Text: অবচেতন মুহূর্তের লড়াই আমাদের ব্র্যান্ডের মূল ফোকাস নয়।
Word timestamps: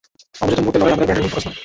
অবচেতন 0.41 0.61
মুহূর্তের 0.63 0.81
লড়াই 0.81 0.95
আমাদের 0.95 1.07
ব্র্যান্ডের 1.07 1.23
মূল 1.25 1.31
ফোকাস 1.33 1.45
নয়। 1.47 1.57